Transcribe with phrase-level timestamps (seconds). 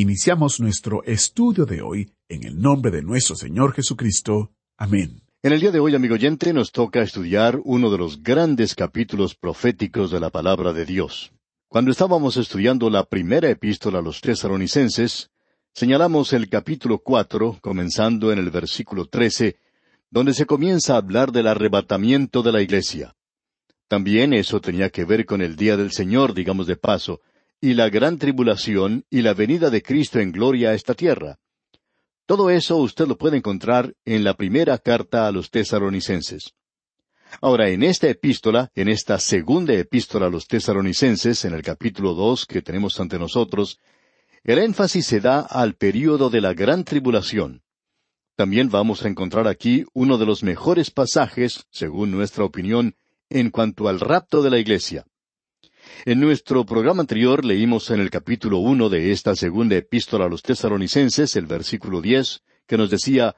[0.00, 4.50] Iniciamos nuestro estudio de hoy en el nombre de nuestro Señor Jesucristo.
[4.78, 5.20] Amén.
[5.42, 9.34] En el día de hoy, amigo oyente, nos toca estudiar uno de los grandes capítulos
[9.34, 11.32] proféticos de la palabra de Dios.
[11.68, 15.28] Cuando estábamos estudiando la primera epístola a los tesaronicenses,
[15.74, 19.58] señalamos el capítulo cuatro, comenzando en el versículo trece,
[20.10, 23.16] donde se comienza a hablar del arrebatamiento de la iglesia.
[23.86, 27.20] También eso tenía que ver con el día del Señor, digamos de paso,
[27.60, 31.38] y la gran tribulación y la venida de Cristo en gloria a esta tierra.
[32.26, 36.54] Todo eso usted lo puede encontrar en la primera carta a los tesaronicenses.
[37.40, 42.46] Ahora, en esta epístola, en esta segunda epístola a los tesaronicenses, en el capítulo dos
[42.46, 43.78] que tenemos ante nosotros,
[44.42, 47.62] el énfasis se da al período de la gran tribulación.
[48.36, 52.96] También vamos a encontrar aquí uno de los mejores pasajes, según nuestra opinión,
[53.28, 55.04] en cuanto al rapto de la iglesia.
[56.04, 60.42] En nuestro programa anterior leímos en el capítulo uno de esta segunda epístola a los
[60.42, 63.36] tesaronicenses el versículo diez, que nos decía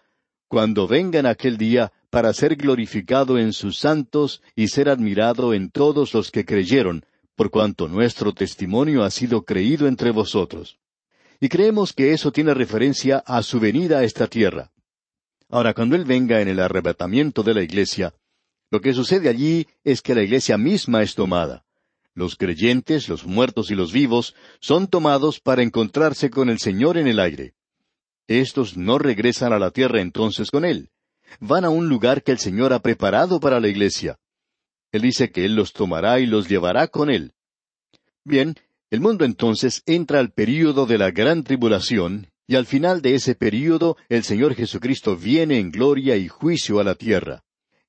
[0.48, 6.14] Cuando vengan aquel día para ser glorificado en sus santos y ser admirado en todos
[6.14, 10.78] los que creyeron, por cuanto nuestro testimonio ha sido creído entre vosotros.
[11.41, 14.70] Y creemos que eso tiene referencia a su venida a esta tierra.
[15.48, 18.14] Ahora, cuando Él venga en el arrebatamiento de la iglesia,
[18.70, 21.64] lo que sucede allí es que la iglesia misma es tomada.
[22.14, 27.06] Los creyentes, los muertos y los vivos son tomados para encontrarse con el Señor en
[27.06, 27.55] el aire.
[28.28, 30.90] Estos no regresan a la tierra entonces con Él.
[31.40, 34.18] Van a un lugar que el Señor ha preparado para la iglesia.
[34.92, 37.33] Él dice que Él los tomará y los llevará con Él.
[38.24, 38.55] Bien,
[38.90, 43.34] el mundo entonces entra al período de la gran tribulación, y al final de ese
[43.34, 47.42] período el Señor Jesucristo viene en gloria y juicio a la tierra.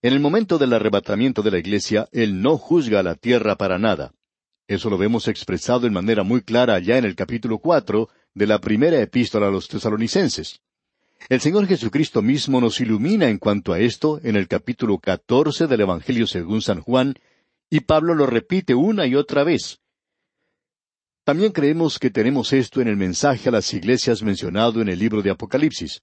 [0.03, 3.80] En el momento del arrebatamiento de la iglesia, Él no juzga a la tierra para
[3.80, 4.14] nada.
[4.68, 8.59] Eso lo vemos expresado en manera muy clara allá en el capítulo cuatro de la
[8.59, 10.59] primera epístola a los tesalonicenses.
[11.30, 15.80] El Señor Jesucristo mismo nos ilumina en cuanto a esto en el capítulo catorce del
[15.80, 17.13] Evangelio según San Juan,
[17.69, 19.80] y Pablo lo repite una y otra vez.
[21.24, 25.22] También creemos que tenemos esto en el mensaje a las iglesias mencionado en el libro
[25.22, 26.02] de Apocalipsis.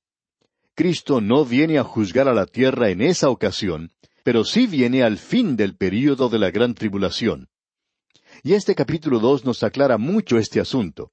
[0.75, 3.91] Cristo no viene a juzgar a la tierra en esa ocasión,
[4.23, 7.49] pero sí viene al fin del período de la gran tribulación.
[8.43, 11.13] Y este capítulo dos nos aclara mucho este asunto.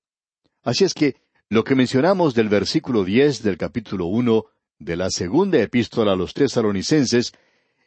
[0.63, 1.15] Así es que
[1.49, 4.45] lo que mencionamos del versículo diez del capítulo uno
[4.79, 7.33] de la segunda epístola a los tesalonicenses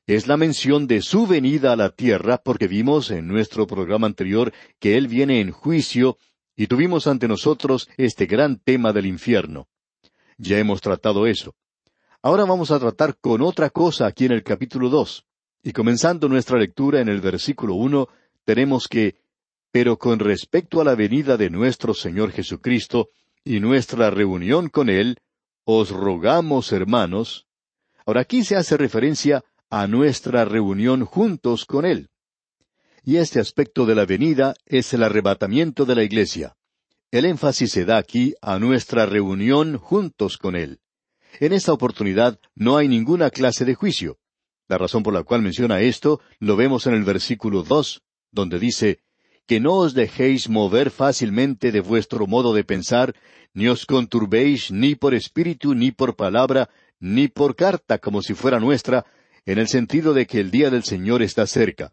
[0.06, 4.52] es la mención de su venida a la tierra, porque vimos en nuestro programa anterior
[4.78, 6.18] que Él viene en juicio
[6.56, 9.68] y tuvimos ante nosotros este gran tema del infierno.
[10.42, 11.54] Ya hemos tratado eso.
[12.22, 15.26] Ahora vamos a tratar con otra cosa aquí en el capítulo dos.
[15.62, 18.08] Y comenzando nuestra lectura en el versículo uno,
[18.44, 19.20] tenemos que
[19.70, 23.10] Pero con respecto a la venida de nuestro Señor Jesucristo
[23.44, 25.18] y nuestra reunión con Él,
[25.64, 27.46] os rogamos, hermanos.
[28.06, 32.08] Ahora aquí se hace referencia a nuestra reunión juntos con Él.
[33.04, 36.56] Y este aspecto de la venida es el arrebatamiento de la Iglesia.
[37.10, 40.78] El énfasis se da aquí a nuestra reunión juntos con Él.
[41.40, 44.18] En esta oportunidad no hay ninguna clase de juicio.
[44.68, 49.00] La razón por la cual menciona esto lo vemos en el versículo dos, donde dice
[49.48, 53.16] que no os dejéis mover fácilmente de vuestro modo de pensar,
[53.54, 58.60] ni os conturbéis ni por espíritu, ni por palabra, ni por carta como si fuera
[58.60, 59.04] nuestra,
[59.46, 61.92] en el sentido de que el día del Señor está cerca.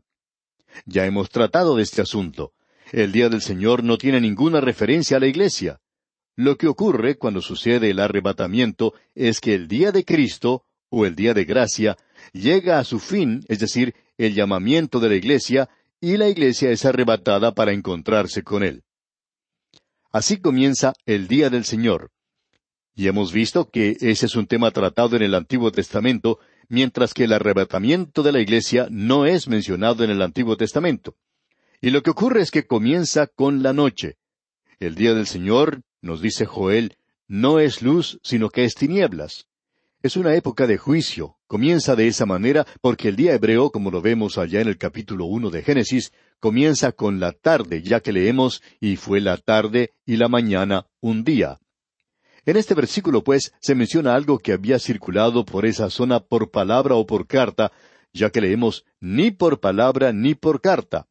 [0.85, 2.53] Ya hemos tratado de este asunto.
[2.91, 5.81] El día del Señor no tiene ninguna referencia a la Iglesia.
[6.37, 11.15] Lo que ocurre cuando sucede el arrebatamiento es que el día de Cristo, o el
[11.15, 11.97] día de gracia,
[12.31, 15.69] llega a su fin, es decir, el llamamiento de la Iglesia,
[15.99, 18.83] y la Iglesia es arrebatada para encontrarse con Él.
[20.11, 22.11] Así comienza el día del Señor.
[22.95, 27.25] Y hemos visto que ese es un tema tratado en el Antiguo Testamento, mientras que
[27.25, 31.15] el arrebatamiento de la Iglesia no es mencionado en el Antiguo Testamento.
[31.79, 34.17] Y lo que ocurre es que comienza con la noche.
[34.79, 36.97] El día del Señor nos dice Joel,
[37.27, 39.47] no es luz, sino que es tinieblas.
[40.01, 41.37] Es una época de juicio.
[41.47, 45.25] Comienza de esa manera porque el día hebreo, como lo vemos allá en el capítulo
[45.25, 50.17] uno de Génesis, comienza con la tarde, ya que leemos y fue la tarde y
[50.17, 51.59] la mañana un día.
[52.45, 56.95] En este versículo, pues, se menciona algo que había circulado por esa zona por palabra
[56.95, 57.71] o por carta,
[58.13, 61.07] ya que leemos ni por palabra ni por carta.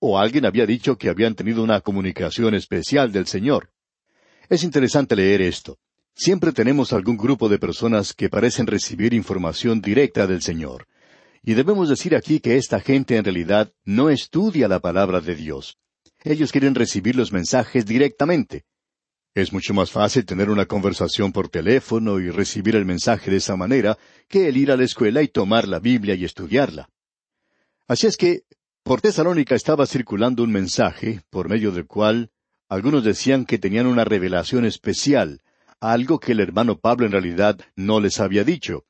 [0.00, 3.70] O alguien había dicho que habían tenido una comunicación especial del Señor.
[4.48, 5.78] Es interesante leer esto.
[6.14, 10.86] Siempre tenemos algún grupo de personas que parecen recibir información directa del Señor.
[11.42, 15.78] Y debemos decir aquí que esta gente en realidad no estudia la palabra de Dios.
[16.22, 18.64] Ellos quieren recibir los mensajes directamente.
[19.34, 23.56] Es mucho más fácil tener una conversación por teléfono y recibir el mensaje de esa
[23.56, 23.96] manera
[24.28, 26.90] que el ir a la escuela y tomar la Biblia y estudiarla.
[27.86, 28.42] Así es que,
[28.90, 32.32] por Tesalónica estaba circulando un mensaje por medio del cual
[32.68, 35.42] algunos decían que tenían una revelación especial,
[35.78, 38.86] algo que el hermano Pablo en realidad no les había dicho.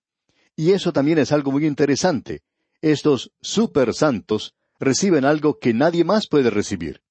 [0.56, 2.40] Y eso también es algo muy interesante.
[2.80, 7.02] Estos super santos reciben algo que nadie más puede recibir.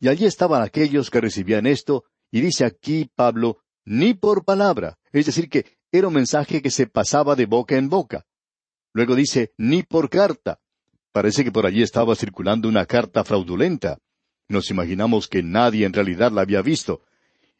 [0.00, 2.02] Y allí estaban aquellos que recibían esto,
[2.32, 6.88] y dice aquí Pablo, ni por palabra, es decir, que era un mensaje que se
[6.88, 8.26] pasaba de boca en boca.
[8.92, 10.58] Luego dice, ni por carta.
[11.14, 14.00] Parece que por allí estaba circulando una carta fraudulenta.
[14.48, 17.02] Nos imaginamos que nadie en realidad la había visto.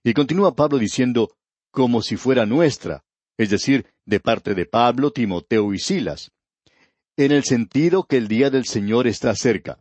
[0.02, 1.36] Y continúa Pablo diciendo,
[1.70, 3.04] como si fuera nuestra,
[3.38, 6.32] es decir, de parte de Pablo, Timoteo y Silas,
[7.16, 9.78] en el sentido que el día del Señor está cerca.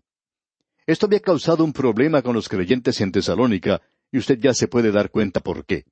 [0.85, 3.81] Esto había causado un problema con los creyentes en Tesalónica,
[4.11, 5.85] y usted ya se puede dar cuenta por qué.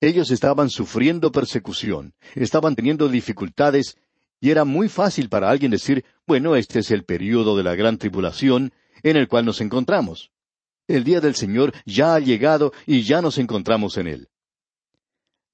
[0.00, 3.98] Ellos estaban sufriendo persecución, estaban teniendo dificultades,
[4.40, 7.98] y era muy fácil para alguien decir, bueno, este es el período de la gran
[7.98, 8.72] tribulación
[9.02, 10.32] en el cual nos encontramos.
[10.86, 14.28] El día del Señor ya ha llegado y ya nos encontramos en él.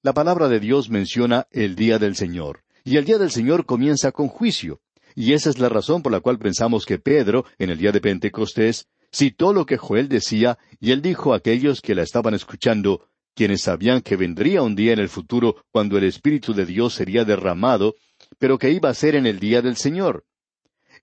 [0.03, 4.11] La palabra de Dios menciona el día del Señor, y el día del Señor comienza
[4.11, 4.81] con juicio,
[5.15, 8.01] y esa es la razón por la cual pensamos que Pedro, en el día de
[8.01, 13.07] Pentecostés, citó lo que Joel decía, y él dijo a aquellos que la estaban escuchando,
[13.35, 17.23] quienes sabían que vendría un día en el futuro cuando el Espíritu de Dios sería
[17.23, 17.95] derramado,
[18.37, 20.25] pero que iba a ser en el día del Señor.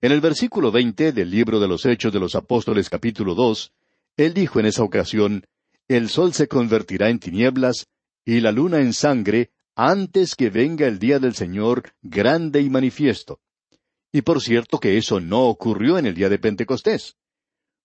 [0.01, 3.73] En el versículo veinte del libro de los Hechos de los Apóstoles capítulo dos,
[4.17, 5.45] él dijo en esa ocasión,
[5.87, 7.87] El sol se convertirá en tinieblas,
[8.25, 13.39] y la luna en sangre antes que venga el día del Señor grande y manifiesto.
[14.11, 17.15] Y por cierto que eso no ocurrió en el día de Pentecostés.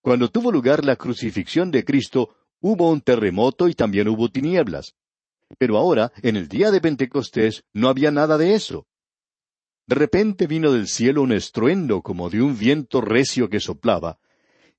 [0.01, 4.95] Cuando tuvo lugar la crucifixión de Cristo, hubo un terremoto y también hubo tinieblas.
[5.59, 8.87] Pero ahora, en el día de Pentecostés, no había nada de eso.
[9.87, 14.19] De repente vino del cielo un estruendo como de un viento recio que soplaba,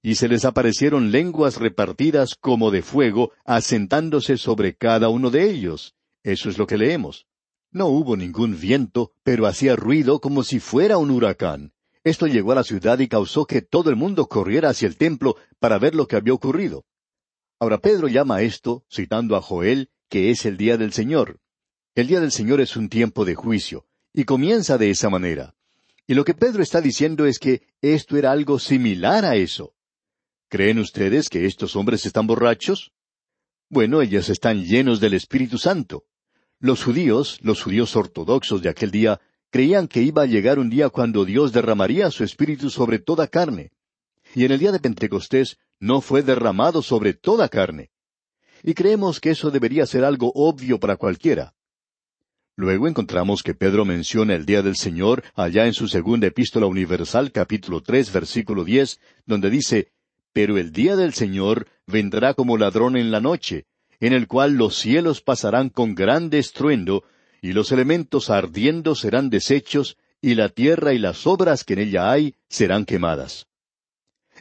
[0.01, 5.95] y se les aparecieron lenguas repartidas como de fuego, asentándose sobre cada uno de ellos.
[6.23, 7.27] Eso es lo que leemos.
[7.71, 11.73] No hubo ningún viento, pero hacía ruido como si fuera un huracán.
[12.03, 15.37] Esto llegó a la ciudad y causó que todo el mundo corriera hacia el templo
[15.59, 16.85] para ver lo que había ocurrido.
[17.59, 21.39] Ahora Pedro llama a esto, citando a Joel, que es el día del Señor.
[21.95, 25.53] El día del Señor es un tiempo de juicio, y comienza de esa manera.
[26.07, 29.73] Y lo que Pedro está diciendo es que esto era algo similar a eso.
[30.47, 32.94] ¿Creen ustedes que estos hombres están borrachos?
[33.69, 36.06] Bueno, ellos están llenos del Espíritu Santo.
[36.59, 39.19] Los judíos, los judíos ortodoxos de aquel día,
[39.50, 43.71] creían que iba a llegar un día cuando Dios derramaría su Espíritu sobre toda carne.
[44.33, 47.89] Y en el día de Pentecostés no fue derramado sobre toda carne.
[48.63, 51.53] Y creemos que eso debería ser algo obvio para cualquiera.
[52.57, 57.33] Luego encontramos que Pedro menciona el día del Señor allá en su segunda epístola universal
[57.33, 59.91] capítulo tres versículo diez, donde dice
[60.31, 63.67] pero el día del Señor vendrá como ladrón en la noche,
[64.01, 67.05] en el cual los cielos pasarán con grande estruendo,
[67.41, 72.12] y los elementos ardiendo serán deshechos, y la tierra y las obras que en ella
[72.12, 73.47] hay serán quemadas.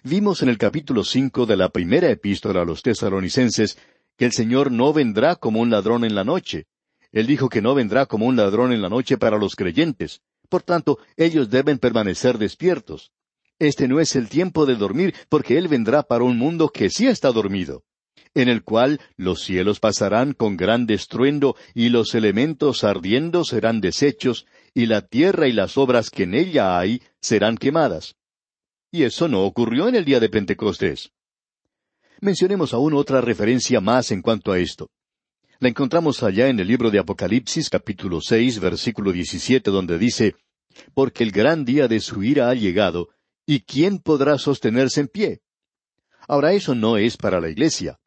[0.02, 3.78] Vimos en el capítulo cinco de la primera epístola a los tesalonicenses
[4.16, 6.66] que el Señor no vendrá como un ladrón en la noche.
[7.14, 10.21] Él dijo que no vendrá como un ladrón en la noche para los creyentes.
[10.49, 13.12] Por tanto, ellos deben permanecer despiertos.
[13.61, 17.06] Este no es el tiempo de dormir, porque Él vendrá para un mundo que sí
[17.06, 17.85] está dormido,
[18.35, 24.44] en el cual los cielos pasarán con gran estruendo, y los elementos ardiendo serán deshechos,
[24.75, 28.16] y la tierra y las obras que en ella hay serán quemadas.
[28.90, 31.12] Y eso no ocurrió en el día de Pentecostés.
[32.21, 34.90] Mencionemos aún otra referencia más en cuanto a esto.
[35.64, 40.35] La encontramos allá en el libro de Apocalipsis capítulo seis versículo diecisiete donde dice,
[40.92, 43.09] Porque el gran día de su ira ha llegado,
[43.47, 45.40] ¿Y quién podrá sostenerse en pie?
[46.28, 47.99] Ahora eso no es para la iglesia.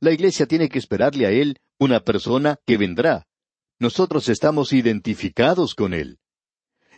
[0.00, 3.26] La iglesia tiene que esperarle a Él una persona que vendrá.
[3.78, 6.18] Nosotros estamos identificados con Él.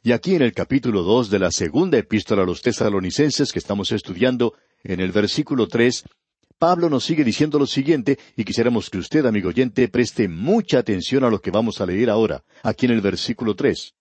[0.03, 3.93] Y aquí en el capítulo dos de la segunda epístola a los tesalonicenses que estamos
[3.93, 6.03] estudiando, en el versículo tres,
[6.61, 11.25] Pablo nos sigue diciendo lo siguiente, y quisiéramos que usted, amigo oyente, preste mucha atención
[11.25, 13.95] a lo que vamos a leer ahora, aquí en el versículo tres.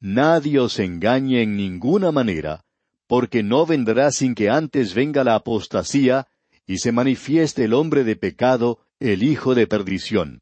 [0.00, 2.64] Nadie os engañe en ninguna manera,
[3.06, 6.28] porque no vendrá sin que antes venga la apostasía
[6.66, 10.40] y se manifieste el hombre de pecado, el hijo de perdición.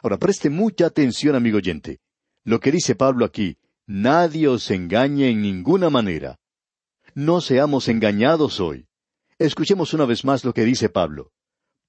[0.00, 1.98] Ahora preste mucha atención, amigo oyente.
[2.44, 3.56] Lo que dice Pablo aquí,
[3.88, 6.38] nadie os engañe en ninguna manera.
[7.14, 8.86] No seamos engañados hoy.
[9.38, 11.32] Escuchemos una vez más lo que dice Pablo.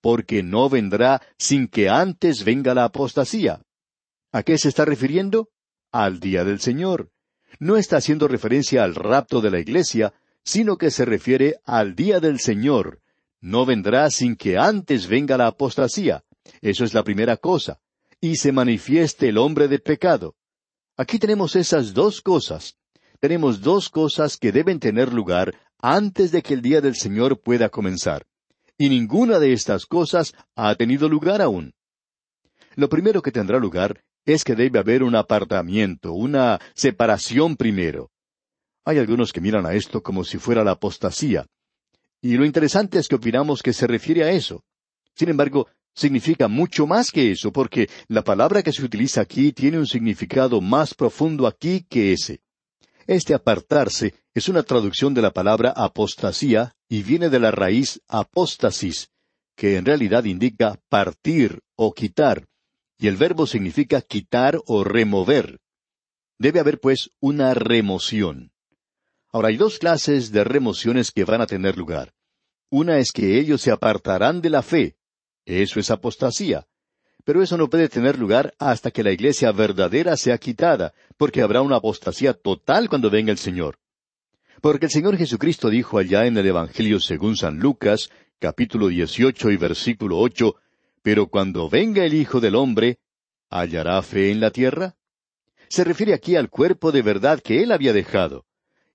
[0.01, 3.61] Porque no vendrá sin que antes venga la apostasía.
[4.31, 5.49] ¿A qué se está refiriendo?
[5.91, 7.11] Al día del Señor.
[7.59, 10.13] No está haciendo referencia al rapto de la iglesia,
[10.43, 13.01] sino que se refiere al día del Señor,
[13.41, 16.23] no vendrá sin que antes venga la apostasía.
[16.61, 17.79] Eso es la primera cosa.
[18.19, 20.35] Y se manifieste el hombre de pecado.
[20.95, 22.77] Aquí tenemos esas dos cosas.
[23.19, 27.69] Tenemos dos cosas que deben tener lugar antes de que el día del Señor pueda
[27.69, 28.25] comenzar.
[28.77, 31.73] Y ninguna de estas cosas ha tenido lugar aún.
[32.75, 38.11] Lo primero que tendrá lugar es que debe haber un apartamiento, una separación primero.
[38.85, 41.47] Hay algunos que miran a esto como si fuera la apostasía,
[42.21, 44.63] y lo interesante es que opinamos que se refiere a eso.
[45.13, 49.77] Sin embargo, significa mucho más que eso, porque la palabra que se utiliza aquí tiene
[49.77, 52.41] un significado más profundo aquí que ese.
[53.07, 59.11] Este apartarse es una traducción de la palabra apostasía y viene de la raíz apóstasis,
[59.55, 62.45] que en realidad indica partir o quitar,
[62.99, 65.59] y el verbo significa quitar o remover.
[66.37, 68.51] Debe haber, pues, una remoción.
[69.31, 72.13] Ahora hay dos clases de remociones que van a tener lugar.
[72.69, 74.97] Una es que ellos se apartarán de la fe.
[75.45, 76.67] Eso es apostasía.
[77.27, 81.61] Pero eso no puede tener lugar hasta que la iglesia verdadera sea quitada, porque habrá
[81.61, 83.79] una apostasía total cuando venga el Señor.
[84.61, 89.57] Porque el Señor Jesucristo dijo allá en el Evangelio según San Lucas, capítulo 18 y
[89.57, 90.55] versículo 8,
[91.01, 92.99] Pero cuando venga el Hijo del Hombre,
[93.49, 94.95] ¿hallará fe en la tierra?
[95.67, 98.45] Se refiere aquí al cuerpo de verdad que Él había dejado.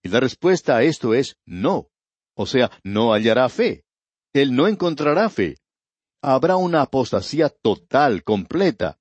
[0.02, 1.90] Y la respuesta a esto es no.
[2.32, 3.84] O sea, no hallará fe.
[4.32, 5.58] Él no encontrará fe.
[6.24, 8.98] Habrá una apostasía total, completa.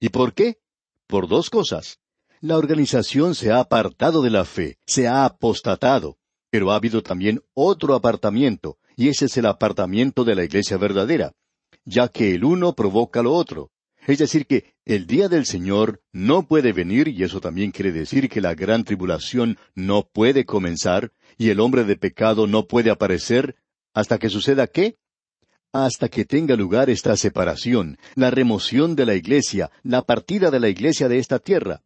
[0.00, 0.58] ¿Y por qué?
[1.06, 2.00] Por dos cosas.
[2.40, 6.18] La organización se ha apartado de la fe, se ha apostatado,
[6.50, 11.32] pero ha habido también otro apartamiento, y ese es el apartamiento de la iglesia verdadera,
[11.84, 13.70] ya que el uno provoca lo otro.
[14.06, 18.28] Es decir, que el día del Señor no puede venir, y eso también quiere decir
[18.28, 23.56] que la gran tribulación no puede comenzar, y el hombre de pecado no puede aparecer,
[23.94, 24.98] hasta que suceda qué?
[25.74, 30.68] Hasta que tenga lugar esta separación, la remoción de la iglesia, la partida de la
[30.68, 31.82] iglesia de esta tierra.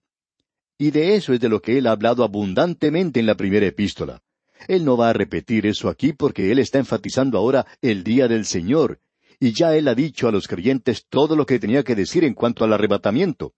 [0.76, 4.20] Y de eso es de lo que él ha hablado abundantemente en la primera epístola.
[4.66, 8.44] Él no va a repetir eso aquí porque él está enfatizando ahora el día del
[8.44, 9.00] Señor,
[9.40, 12.34] y ya él ha dicho a los creyentes todo lo que tenía que decir en
[12.34, 13.54] cuanto al arrebatamiento.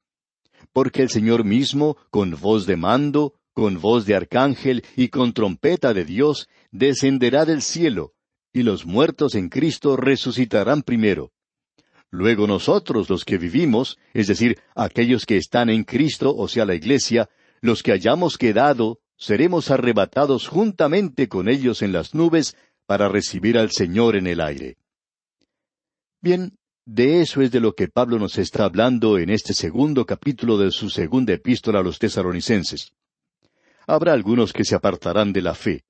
[0.73, 5.93] Porque el Señor mismo, con voz de mando, con voz de arcángel y con trompeta
[5.93, 8.15] de Dios, descenderá del cielo,
[8.53, 11.33] y los muertos en Cristo resucitarán primero.
[12.11, 16.75] Luego nosotros los que vivimos, es decir, aquellos que están en Cristo, o sea, la
[16.75, 17.29] Iglesia,
[17.61, 23.71] los que hayamos quedado, seremos arrebatados juntamente con ellos en las nubes para recibir al
[23.71, 24.77] Señor en el aire.
[26.21, 30.59] Bien, de eso es de lo que Pablo nos está hablando en este segundo capítulo
[30.59, 32.93] de su segunda epístola a los tesaronicenses.
[33.87, 35.85] Habrá algunos que se apartarán de la fe.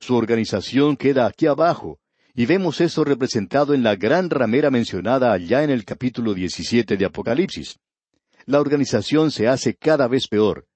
[0.00, 1.98] Su organización queda aquí abajo,
[2.36, 7.04] y vemos eso representado en la gran ramera mencionada allá en el capítulo 17 de
[7.04, 7.80] Apocalipsis.
[8.44, 10.66] La organización se hace cada vez peor.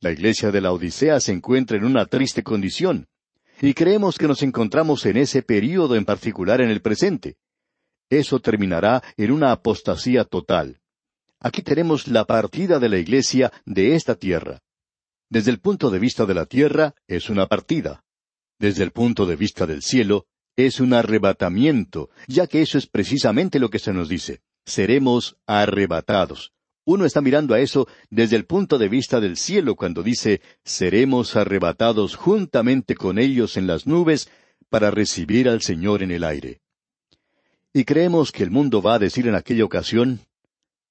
[0.00, 3.08] La iglesia de la Odisea se encuentra en una triste condición,
[3.60, 7.36] y creemos que nos encontramos en ese período en particular en el presente
[8.18, 10.80] eso terminará en una apostasía total.
[11.40, 14.60] Aquí tenemos la partida de la Iglesia de esta tierra.
[15.30, 18.04] Desde el punto de vista de la tierra es una partida.
[18.58, 23.58] Desde el punto de vista del cielo es un arrebatamiento, ya que eso es precisamente
[23.58, 24.40] lo que se nos dice.
[24.64, 26.52] Seremos arrebatados.
[26.84, 31.36] Uno está mirando a eso desde el punto de vista del cielo cuando dice, seremos
[31.36, 34.28] arrebatados juntamente con ellos en las nubes
[34.68, 36.60] para recibir al Señor en el aire.
[37.72, 40.20] Y creemos que el mundo va a decir en aquella ocasión,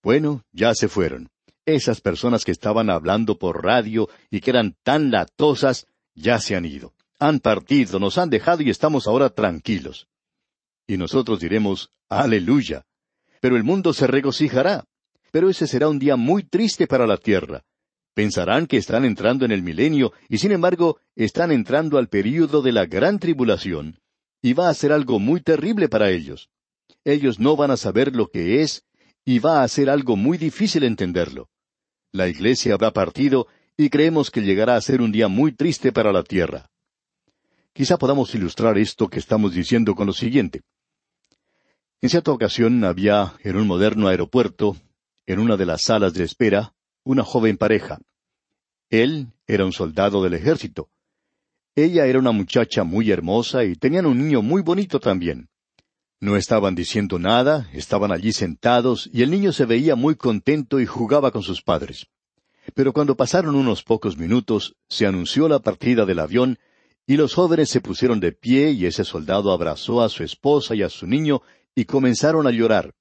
[0.02, 1.30] bueno, ya se fueron.
[1.66, 6.66] Esas personas que estaban hablando por radio y que eran tan latosas, ya se han
[6.66, 6.94] ido.
[7.22, 10.08] Han partido, nos han dejado y estamos ahora tranquilos.
[10.88, 12.84] Y nosotros diremos, aleluya.
[13.40, 14.86] Pero el mundo se regocijará.
[15.30, 17.64] pero ese será un día muy triste para la tierra.
[18.16, 22.72] Pensarán que están entrando en el milenio y sin embargo están entrando al período de
[22.72, 24.00] la gran tribulación,
[24.42, 26.50] y va a ser algo muy terrible para ellos.
[27.06, 28.84] Ellos no van a saber lo que es
[29.24, 31.50] y va a ser algo muy difícil entenderlo.
[32.12, 33.46] La iglesia habrá partido
[33.78, 36.71] y creemos que llegará a ser un día muy triste para la tierra.
[37.74, 40.62] Quizá podamos ilustrar esto que estamos diciendo con lo siguiente.
[42.02, 44.76] En cierta ocasión había en un moderno aeropuerto,
[45.26, 46.74] en una de las salas de espera,
[47.04, 48.00] una joven pareja.
[48.90, 50.90] Él era un soldado del ejército.
[51.76, 55.48] Ella era una muchacha muy hermosa y tenían un niño muy bonito también.
[56.20, 60.86] No estaban diciendo nada, estaban allí sentados y el niño se veía muy contento y
[60.86, 62.08] jugaba con sus padres.
[62.76, 66.60] Pero cuando pasaron unos pocos minutos, se anunció la partida del avión
[67.12, 70.82] y los jóvenes se pusieron de pie y ese soldado abrazó a su esposa y
[70.82, 71.42] a su niño
[71.76, 72.96] y comenzaron a llorar.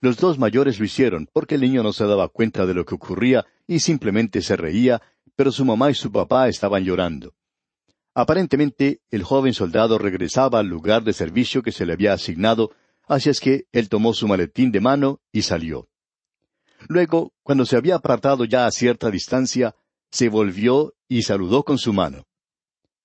[0.00, 2.94] Los dos mayores lo hicieron porque el niño no se daba cuenta de lo que
[2.94, 5.02] ocurría y simplemente se reía,
[5.34, 7.34] pero su mamá y su papá estaban llorando.
[8.14, 12.70] Aparentemente, el joven soldado regresaba al lugar de servicio que se le había asignado,
[13.08, 15.88] así es que él tomó su maletín de mano y salió.
[16.86, 19.74] Luego, cuando se había apartado ya a cierta distancia,
[20.12, 22.29] se volvió y saludó con su mano.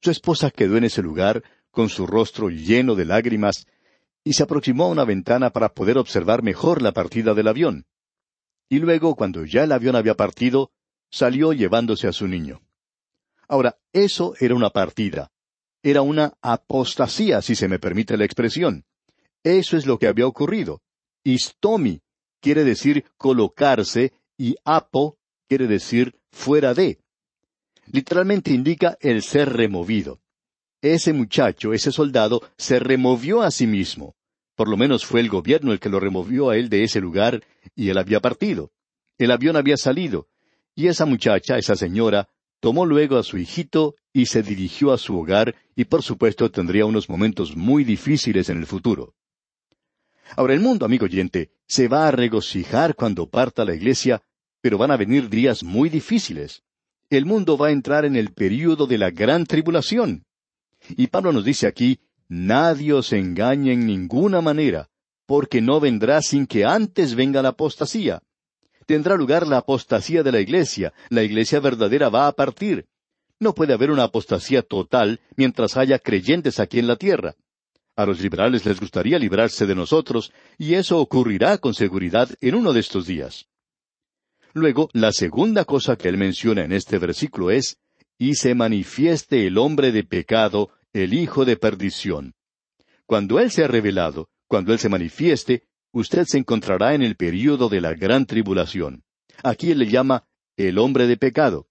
[0.06, 3.66] Su esposa quedó en ese lugar, con su rostro lleno de lágrimas,
[4.24, 7.88] y se aproximó a una ventana para poder observar mejor la partida del avión.
[8.70, 10.70] Y luego, cuando ya el avión había partido,
[11.10, 12.62] salió llevándose a su niño.
[13.48, 15.32] Ahora, eso era una partida.
[15.82, 18.86] Era una apostasía, si se me permite la expresión.
[19.42, 20.84] Eso es lo que había ocurrido.
[21.24, 22.04] Istomi
[22.42, 27.00] quiere decir colocarse y apo quiere decir fuera de.
[27.92, 30.20] Literalmente indica el ser removido
[30.94, 34.16] ese muchacho, ese soldado, se removió a sí mismo.
[34.56, 37.44] Por lo menos fue el gobierno el que lo removió a él de ese lugar,
[37.76, 38.72] y él había partido.
[39.18, 40.28] El avión había salido,
[40.76, 45.18] y esa muchacha, esa señora, tomó luego a su hijito y se dirigió a su
[45.18, 49.14] hogar, y por supuesto tendría unos momentos muy difíciles en el futuro.
[50.36, 54.22] Ahora el mundo, amigo oyente, se va a regocijar cuando parta la iglesia,
[54.62, 56.64] pero van a venir días muy difíciles.
[57.10, 60.26] El mundo va a entrar en el período de la gran tribulación.
[60.90, 64.90] Y Pablo nos dice aquí, nadie os engañe en ninguna manera,
[65.26, 68.22] porque no vendrá sin que antes venga la apostasía.
[68.86, 72.86] Tendrá lugar la apostasía de la iglesia, la iglesia verdadera va a partir.
[73.40, 77.36] No puede haber una apostasía total mientras haya creyentes aquí en la tierra.
[77.96, 82.74] A los liberales les gustaría librarse de nosotros, y eso ocurrirá con seguridad en uno
[82.74, 83.48] de estos días.
[84.56, 87.78] Luego, la segunda cosa que él menciona en este versículo es,
[88.18, 92.36] y se manifieste el hombre de pecado, el hijo de perdición.
[93.06, 97.82] Cuando Él sea revelado, cuando Él se manifieste, usted se encontrará en el período de
[97.82, 99.04] la gran tribulación.
[99.44, 101.68] Aquí Él le llama el hombre de pecado.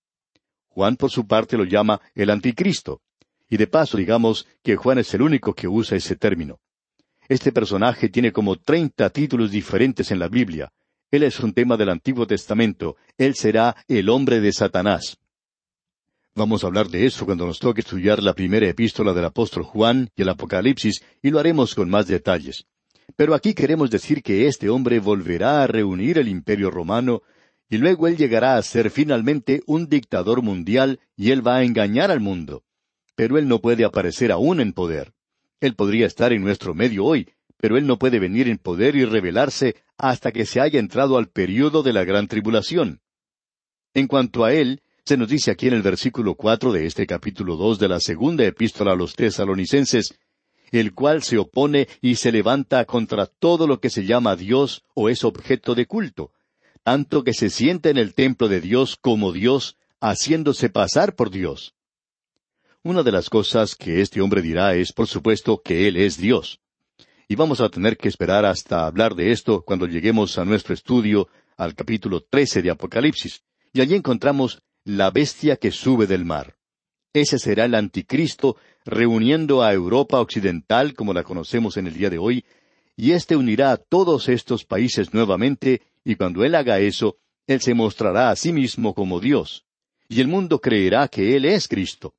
[0.68, 3.00] Juan por su parte lo llama el anticristo.
[3.48, 6.60] Y de paso digamos que Juan es el único que usa ese término.
[7.28, 10.70] Este personaje tiene como treinta títulos diferentes en la Biblia.
[11.10, 12.96] Él es un tema del Antiguo Testamento.
[13.16, 15.18] Él será el hombre de Satanás.
[16.36, 20.10] Vamos a hablar de eso cuando nos toque estudiar la primera epístola del apóstol Juan
[20.16, 22.66] y el Apocalipsis, y lo haremos con más detalles.
[23.14, 27.22] Pero aquí queremos decir que este hombre volverá a reunir el imperio romano,
[27.68, 32.10] y luego él llegará a ser finalmente un dictador mundial, y él va a engañar
[32.10, 32.64] al mundo.
[33.14, 35.12] Pero él no puede aparecer aún en poder.
[35.60, 39.04] Él podría estar en nuestro medio hoy, pero él no puede venir en poder y
[39.04, 43.00] revelarse hasta que se haya entrado al período de la gran tribulación.
[43.94, 47.56] En cuanto a él, se nos dice aquí en el versículo cuatro de este capítulo
[47.56, 50.18] dos de la segunda epístola a los tesalonicenses,
[50.72, 55.08] el cual se opone y se levanta contra todo lo que se llama Dios o
[55.08, 56.32] es objeto de culto,
[56.82, 61.74] tanto que se sienta en el templo de Dios como Dios, haciéndose pasar por Dios.
[62.82, 66.60] Una de las cosas que este hombre dirá es, por supuesto, que Él es Dios.
[67.26, 71.28] Y vamos a tener que esperar hasta hablar de esto cuando lleguemos a nuestro estudio
[71.56, 73.42] al capítulo trece de Apocalipsis.
[73.72, 76.56] Y allí encontramos la bestia que sube del mar.
[77.14, 82.18] Ese será el anticristo reuniendo a Europa Occidental como la conocemos en el día de
[82.18, 82.44] hoy,
[82.96, 87.74] y éste unirá a todos estos países nuevamente, y cuando él haga eso, él se
[87.74, 89.64] mostrará a sí mismo como Dios,
[90.08, 92.14] y el mundo creerá que él es Cristo.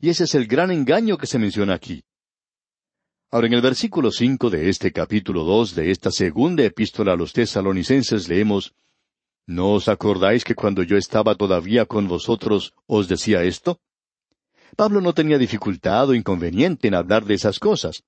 [0.00, 2.04] Y ese es el gran engaño que se menciona aquí.
[3.34, 7.32] Ahora en el versículo cinco de este capítulo dos de esta segunda epístola a los
[7.32, 8.76] tesalonicenses leemos
[9.44, 13.80] ¿No os acordáis que cuando yo estaba todavía con vosotros os decía esto?
[14.76, 18.04] Pablo no tenía dificultad o inconveniente en hablar de esas cosas.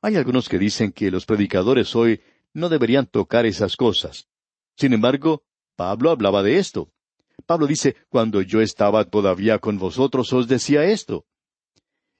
[0.00, 2.20] Hay algunos que dicen que los predicadores hoy
[2.52, 4.28] no deberían tocar esas cosas.
[4.76, 5.42] Sin embargo,
[5.74, 6.92] Pablo hablaba de esto.
[7.44, 11.26] Pablo dice, cuando yo estaba todavía con vosotros os decía esto.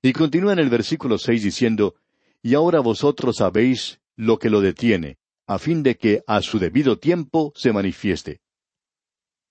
[0.02, 1.94] Y continúa en el versículo seis diciendo,
[2.44, 6.98] Y ahora vosotros sabéis lo que lo detiene, a fin de que a su debido
[6.98, 8.42] tiempo se manifieste.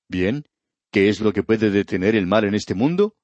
[0.07, 0.45] Bien,
[0.91, 3.15] ¿qué es lo que puede detener el mal en este mundo?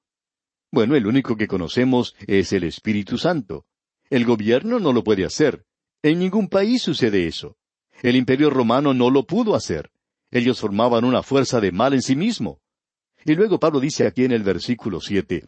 [0.72, 3.64] Bueno, el único que conocemos es el Espíritu Santo.
[4.08, 5.64] El gobierno no lo puede hacer.
[6.02, 7.56] En ningún país sucede eso.
[8.02, 9.92] El imperio romano no lo pudo hacer.
[10.32, 12.60] Ellos formaban una fuerza de mal en sí mismo.
[13.24, 15.46] Y luego Pablo dice aquí en el versículo siete,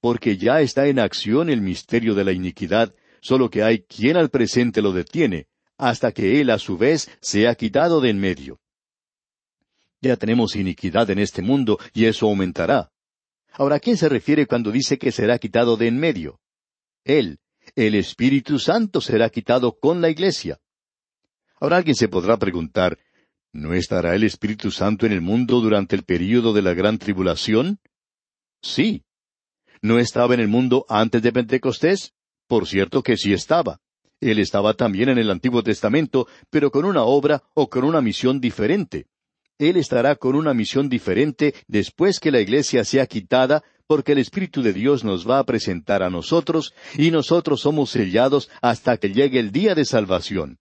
[0.00, 4.28] porque ya está en acción el misterio de la iniquidad, solo que hay quien al
[4.28, 8.60] presente lo detiene, hasta que él a su vez sea quitado de en medio.
[10.02, 12.92] Ya tenemos iniquidad en este mundo y eso aumentará.
[13.52, 16.38] Ahora, ¿a quién se refiere cuando dice que será quitado de en medio?
[17.02, 17.38] Él,
[17.74, 20.60] el Espíritu Santo será quitado con la iglesia.
[21.58, 22.98] Ahora alguien se podrá preguntar,
[23.54, 27.80] ¿no estará el Espíritu Santo en el mundo durante el período de la gran tribulación?
[28.60, 29.02] Sí.
[29.80, 32.12] ¿No estaba en el mundo antes de Pentecostés?
[32.54, 33.80] Por cierto que sí estaba.
[34.20, 38.40] Él estaba también en el Antiguo Testamento, pero con una obra o con una misión
[38.40, 39.08] diferente.
[39.58, 44.62] Él estará con una misión diferente después que la iglesia sea quitada, porque el Espíritu
[44.62, 49.40] de Dios nos va a presentar a nosotros, y nosotros somos sellados hasta que llegue
[49.40, 50.60] el día de salvación.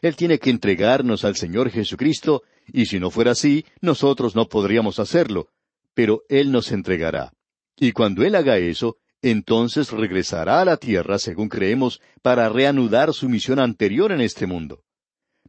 [0.00, 5.00] Él tiene que entregarnos al Señor Jesucristo, y si no fuera así, nosotros no podríamos
[5.00, 5.48] hacerlo,
[5.92, 7.32] pero Él nos entregará.
[7.76, 13.28] Y cuando Él haga eso, entonces regresará a la tierra, según creemos, para reanudar su
[13.28, 14.82] misión anterior en este mundo.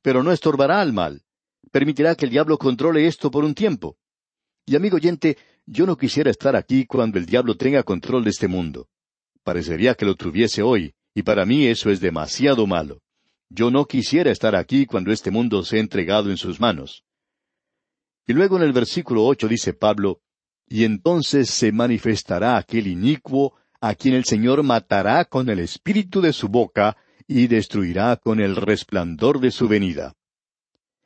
[0.03, 1.23] Pero no estorbará al mal.
[1.71, 3.97] Permitirá que el diablo controle esto por un tiempo.
[4.65, 8.47] Y amigo oyente, yo no quisiera estar aquí cuando el diablo tenga control de este
[8.47, 8.87] mundo.
[9.43, 13.01] Parecería que lo tuviese hoy, y para mí eso es demasiado malo.
[13.49, 17.03] Yo no quisiera estar aquí cuando este mundo se ha entregado en sus manos.
[18.27, 20.21] Y luego en el versículo ocho dice Pablo,
[20.67, 26.31] Y entonces se manifestará aquel inicuo a quien el Señor matará con el espíritu de
[26.31, 26.95] su boca
[27.27, 30.15] y destruirá con el resplandor de su venida.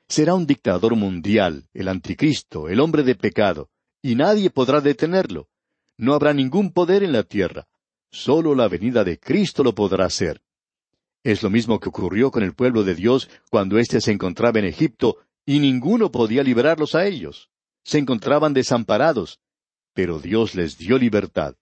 [0.08, 3.72] Será un dictador mundial, el anticristo, el hombre de pecado,
[4.04, 5.50] y nadie podrá detenerlo.
[5.98, 7.68] No habrá ningún poder en la tierra.
[8.12, 10.44] Solo la venida de Cristo lo podrá hacer.
[11.24, 14.66] Es lo mismo que ocurrió con el pueblo de Dios cuando éste se encontraba en
[14.66, 17.50] Egipto y ninguno podía librarlos a ellos.
[17.84, 19.40] Se encontraban desamparados,
[19.96, 21.56] pero Dios les dio libertad.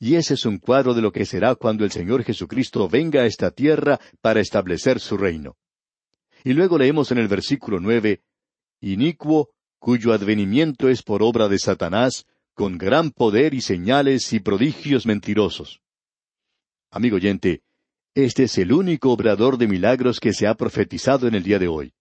[0.00, 3.26] Y ese es un cuadro de lo que será cuando el Señor Jesucristo venga a
[3.26, 5.56] esta tierra para establecer su reino.
[6.44, 8.22] Y luego leemos en el versículo nueve,
[8.80, 15.04] Inicuo, cuyo advenimiento es por obra de Satanás, con gran poder y señales y prodigios
[15.04, 15.80] mentirosos.
[16.90, 17.62] Amigo oyente,
[18.14, 21.68] este es el único obrador de milagros que se ha profetizado en el día de
[21.68, 21.92] hoy.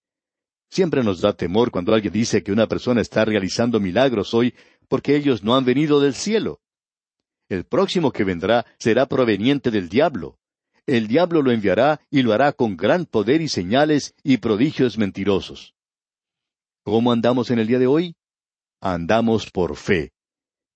[0.70, 4.54] Siempre nos da temor cuando alguien dice que una persona está realizando milagros hoy
[4.88, 6.60] porque ellos no han venido del cielo.
[7.50, 10.38] El próximo que vendrá será proveniente del diablo.
[10.86, 15.74] El diablo lo enviará y lo hará con gran poder y señales y prodigios mentirosos.
[16.84, 18.16] ¿Cómo andamos en el día de hoy?
[18.80, 20.14] Andamos por fe.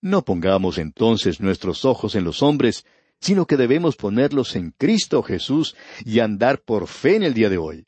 [0.01, 2.85] No pongamos entonces nuestros ojos en los hombres,
[3.19, 7.57] sino que debemos ponerlos en Cristo Jesús y andar por fe en el día de
[7.57, 7.85] hoy.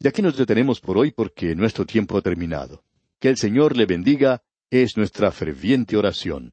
[0.00, 2.82] Y aquí nos detenemos por hoy porque nuestro tiempo ha terminado.
[3.18, 6.52] Que el Señor le bendiga es nuestra ferviente oración.